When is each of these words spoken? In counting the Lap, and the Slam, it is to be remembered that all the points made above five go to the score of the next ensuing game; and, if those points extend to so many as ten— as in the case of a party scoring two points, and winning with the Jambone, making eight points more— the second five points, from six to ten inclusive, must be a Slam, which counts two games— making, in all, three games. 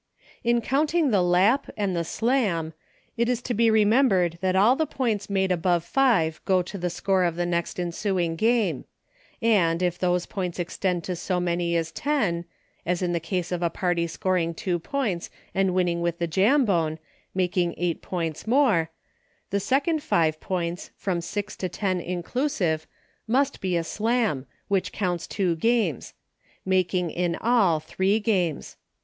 In 0.43 0.61
counting 0.61 1.11
the 1.11 1.21
Lap, 1.21 1.69
and 1.77 1.95
the 1.95 2.03
Slam, 2.03 2.73
it 3.17 3.29
is 3.29 3.39
to 3.43 3.53
be 3.53 3.69
remembered 3.69 4.39
that 4.41 4.55
all 4.55 4.75
the 4.75 4.87
points 4.87 5.29
made 5.29 5.51
above 5.51 5.83
five 5.83 6.41
go 6.43 6.63
to 6.63 6.79
the 6.79 6.89
score 6.89 7.23
of 7.23 7.35
the 7.35 7.45
next 7.45 7.79
ensuing 7.79 8.35
game; 8.35 8.85
and, 9.43 9.83
if 9.83 9.99
those 9.99 10.25
points 10.25 10.57
extend 10.57 11.03
to 11.03 11.15
so 11.15 11.39
many 11.39 11.75
as 11.75 11.91
ten— 11.91 12.45
as 12.83 13.03
in 13.03 13.13
the 13.13 13.19
case 13.19 13.51
of 13.51 13.61
a 13.61 13.69
party 13.69 14.07
scoring 14.07 14.55
two 14.55 14.79
points, 14.79 15.29
and 15.53 15.75
winning 15.75 16.01
with 16.01 16.17
the 16.17 16.27
Jambone, 16.27 16.97
making 17.35 17.75
eight 17.77 18.01
points 18.01 18.47
more— 18.47 18.89
the 19.51 19.59
second 19.59 20.01
five 20.01 20.39
points, 20.39 20.89
from 20.97 21.21
six 21.21 21.55
to 21.57 21.69
ten 21.69 21.99
inclusive, 22.01 22.87
must 23.27 23.61
be 23.61 23.77
a 23.77 23.83
Slam, 23.83 24.47
which 24.67 24.91
counts 24.91 25.27
two 25.27 25.57
games— 25.57 26.15
making, 26.65 27.11
in 27.11 27.35
all, 27.35 27.79
three 27.79 28.19
games. 28.19 28.77